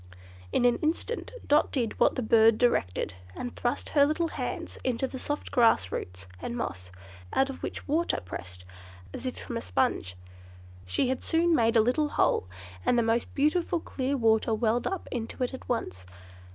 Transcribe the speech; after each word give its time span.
In 0.51 0.65
an 0.65 0.77
instant 0.77 1.31
Dot 1.45 1.71
did 1.71 1.99
what 1.99 2.15
the 2.15 2.23
bird 2.23 2.57
directed, 2.57 3.13
and 3.37 3.55
thrust 3.55 3.89
her 3.89 4.03
little 4.03 4.29
hands 4.29 4.79
into 4.83 5.05
the 5.05 5.19
soft 5.19 5.51
grass 5.51 5.91
roots 5.91 6.25
and 6.41 6.57
moss, 6.57 6.91
out 7.33 7.51
of 7.51 7.61
which 7.61 7.87
water 7.87 8.19
pressed, 8.19 8.65
as 9.13 9.27
if 9.27 9.37
from 9.37 9.57
a 9.57 9.61
sponge. 9.61 10.15
She 10.87 11.09
had 11.09 11.23
soon 11.23 11.53
made 11.53 11.75
a 11.77 11.81
little 11.81 12.09
hole, 12.09 12.47
and 12.83 12.97
the 12.97 13.03
most 13.03 13.31
beautiful 13.35 13.79
clear 13.79 14.17
water 14.17 14.55
welled 14.55 14.87
up 14.87 15.07
into 15.11 15.43
it 15.43 15.53
at 15.53 15.69
once. 15.69 16.07